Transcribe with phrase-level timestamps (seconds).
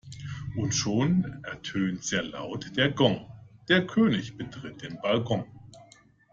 [0.57, 3.27] Und schon ertönt sehr laut der Gong,
[3.69, 5.43] der König betritt den Balkon.